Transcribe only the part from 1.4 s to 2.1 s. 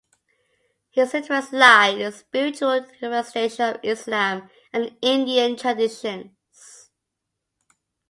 lie in